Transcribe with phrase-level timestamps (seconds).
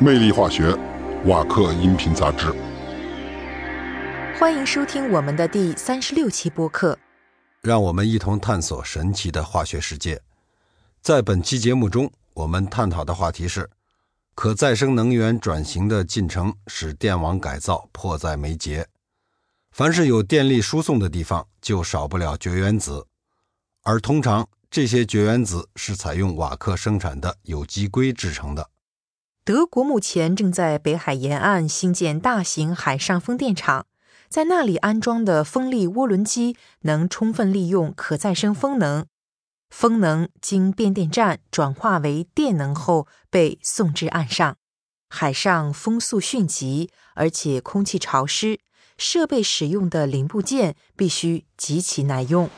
[0.00, 0.76] 魅力化学，
[1.26, 2.52] 瓦克音频杂志。
[4.36, 6.98] 欢迎收听我们的第三十六期播客。
[7.62, 10.20] 让我们一同探索神奇的化学世界。
[11.00, 13.70] 在本期节目中，我们探讨的话题是：
[14.34, 18.88] 可再生能源转型的进程使电网改造迫在眉睫。
[19.70, 23.06] 凡是有电力输送的地方，就少不了绝缘子，
[23.84, 28.68] 而通常这些绝缘子是采用瓦克生产的有机硅制成的。
[29.44, 33.84] 德国目前正在北海沿岸新建大型海上风电场，
[34.30, 39.04] 在那里安装的风力涡轮机能充分利用可再生风能，
[39.68, 44.56] 风能经变电站转化为电能后被送至岸上。
[45.10, 48.60] 海上风速迅疾，而且空气潮湿，
[48.96, 52.48] 设备使用的零部件必须极其耐用。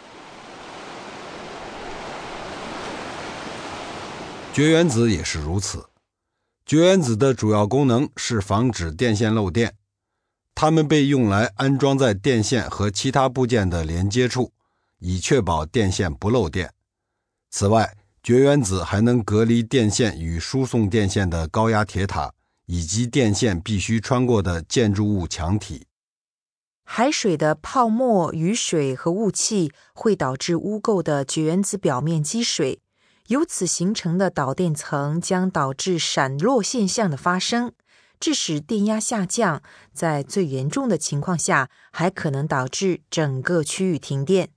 [4.52, 5.84] 绝缘子也是如此。
[6.66, 9.76] 绝缘子的主要功能是防止电线漏电，
[10.52, 14.52] 它们被用来安装在电线和其他部件的连接处，
[14.98, 16.74] 以确保电线不漏电。
[17.50, 22.34] 此外，绝缘子还能隔离电线与输送电线的高压铁塔，
[22.66, 25.86] 以及电线必须穿过的建筑物墙体。
[26.82, 32.80] 海水的泡沫、雨水和雾气会导致污垢的绝缘子表面积水。
[33.28, 37.72] 由此形成的导电层将导致闪落现象的发生，
[38.20, 39.62] 致使电压下降。
[39.92, 44.50] 在最严重的情况下，还可能导致整个区域停电。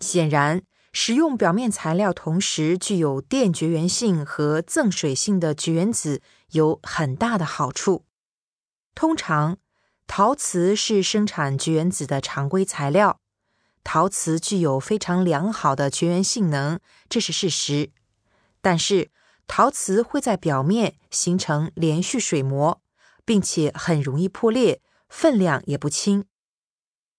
[0.00, 8.04] 显然，使用表面材料同时具有电绝缘性和赠水性的绝缘子有很大的好处。
[8.94, 9.56] 通常，
[10.06, 13.20] 陶瓷是生产绝缘子的常规材料。
[13.90, 17.88] 陶瓷具有非常良好的绝缘性能，这是事实。
[18.60, 19.10] 但是，
[19.46, 22.82] 陶瓷会在表面形成连续水膜，
[23.24, 26.26] 并且很容易破裂，分量也不轻。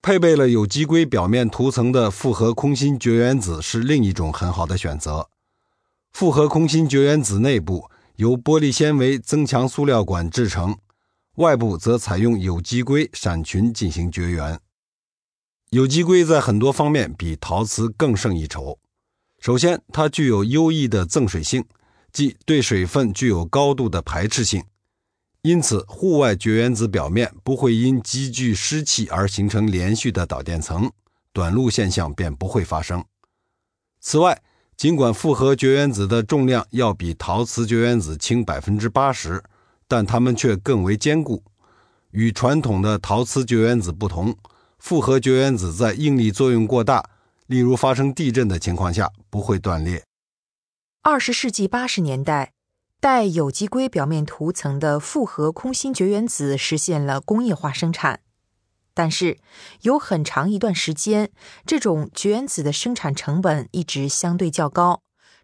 [0.03, 5.31] 配备了有机硅表面涂层的复合空心绝缘子是另一种很好的选择。
[6.13, 10.77] 复合空心绝缘子内部由玻璃纤维增强塑料管制成，
[11.37, 14.59] 外部则采用有机硅闪群进行绝缘。
[15.71, 18.79] 有机硅在很多方面比陶瓷更胜一筹。
[19.39, 21.63] 首先，它具有优异的赠水性，
[22.11, 24.63] 即对水分具有高度的排斥性，
[25.43, 30.91] 因此户外绝缘子表面不会因积聚湿气而形成连续的导电层，
[31.31, 33.05] 短路现象便不会发生。
[34.01, 34.41] 此外，
[34.75, 39.43] 尽管复合绝缘子的重量要比陶瓷绝缘子轻百分之八十，
[39.87, 41.43] 但它们却更为坚固。
[42.09, 44.35] 与传统的陶瓷绝缘子不同。
[44.79, 47.09] 复合绝缘子在应力作用过大，
[47.47, 50.03] 例如发生地震的情况下，不会断裂。
[51.01, 52.53] 二十世纪八十年代，
[52.99, 58.21] 带有机硅表面涂层的复合空心绝缘子实现了工业化生产，
[58.93, 59.37] 但是
[59.81, 61.29] 有很长一段时间，
[61.65, 65.01] 这种绝缘子的生产成本一直相对较高，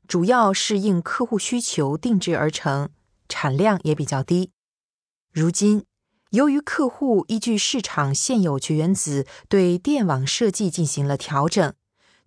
[0.08, 2.90] 主要是应客户需求定制而成，
[3.28, 4.52] 产量也比较低。
[5.32, 5.84] 如今。
[6.36, 11.74] 由于客户依据市场现有绝缘子对电网设计进行了调整，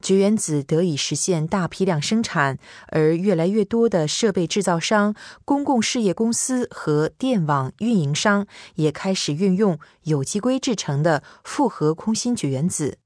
[0.00, 5.14] 绝缘子得以实现大批量生产，而越来越多的设备制造商、
[5.44, 12.96] 公共事业公司和电网运营商也开始运用有机硅制成的复合空心绝缘子。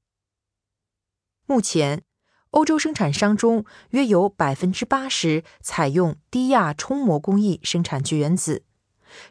[1.45, 2.03] 目前，
[2.51, 8.63] 欧洲生产商中约有百分之八十采用低压冲膜工艺生产绝缘子。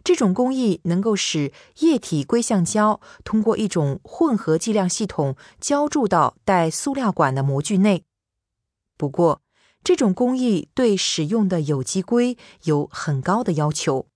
[0.05, 8.05] 这种工艺能够使液体硅橡胶通过一种混合计量系统浇注到带塑料管的模具内。
[8.97, 9.43] 不过，
[9.83, 14.07] 这种工艺对使用的有机硅有很高的要求。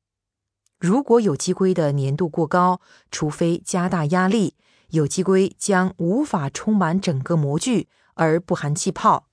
[0.78, 4.54] 如果有机硅的粘度过高，除非加大压力，
[4.90, 9.26] 有机硅将无法充满整个模具而不含气泡，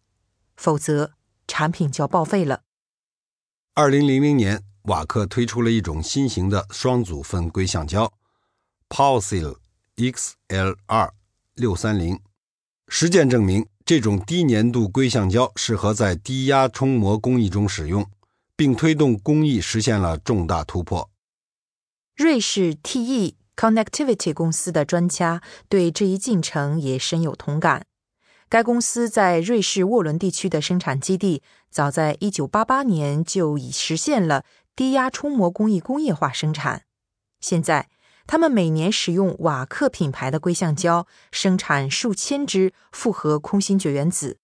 [0.55, 1.11] 否则
[1.47, 2.61] 产品就要报废了。
[3.75, 4.63] 二零零零年。
[4.83, 8.11] 瓦克推出了一种新型的双组分硅橡胶
[8.89, 9.55] ，PowerSeal
[9.95, 11.11] XLR
[11.55, 12.19] 六三零。
[12.89, 18.05] 实践证明，这种低粘度硅橡胶适合在低压冲膜工艺中使用，
[18.57, 21.09] 并推动工艺实现了重大突破。
[22.17, 27.85] 瑞士 TE Connectivity 公司的专家对这一进程也深有同感。
[28.49, 31.41] 该公司在瑞士沃伦地区的生产基地，
[31.71, 34.43] 早在1988年就已实现了。
[34.75, 36.85] 低压冲膜工艺工业化生产，
[37.39, 37.89] 现在
[38.25, 44.39] 他们每年使用瓦克品牌的硅橡胶生产数千只复合空心绝缘子。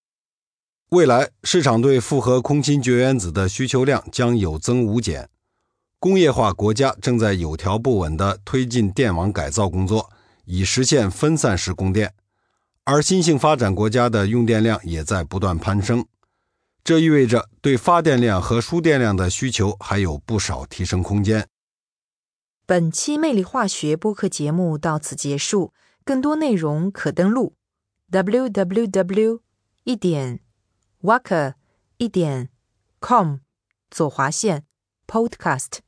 [0.90, 5.28] 未来市场对复合空心绝缘子的需求量将有增无减，
[5.98, 10.10] 工业化国家正在有条不紊地推进电网改造工作，
[10.44, 12.14] 以实现分散式供电，
[12.84, 16.06] 而新兴发展国家的用电量也在不断攀升。
[16.82, 21.46] 这意味着对发电量和输电量的需求还有不少提升空间。
[22.66, 25.72] 本期《魅力化学》播客节目到此结束，
[26.04, 27.56] 更多内容可登录
[28.10, 29.40] www.
[29.84, 30.40] 一点
[31.02, 31.54] waker
[31.96, 32.50] 一点
[33.00, 33.38] com
[33.90, 34.64] 左划线
[35.06, 35.78] podcast。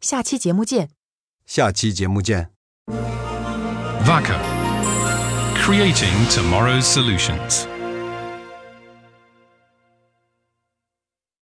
[0.00, 0.90] 下期节目见。
[1.44, 2.50] 下期节目见。
[4.04, 4.40] Vaca.
[5.56, 7.66] Creating tomorrow's solutions.